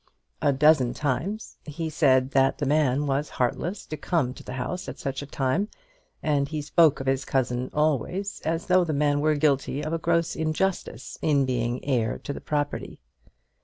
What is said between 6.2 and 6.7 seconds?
and he